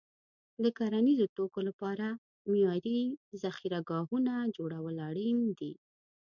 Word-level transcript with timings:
د 0.63 0.65
کرنیزو 0.77 1.25
توکو 1.37 1.59
لپاره 1.69 2.05
معیاري 2.51 2.99
ذخیره 3.43 3.79
ګاهونه 3.89 4.33
جوړول 4.57 4.95
اړین 5.09 5.39
دي. 5.59 5.73